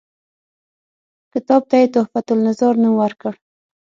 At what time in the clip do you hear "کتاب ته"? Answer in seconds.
1.33-1.75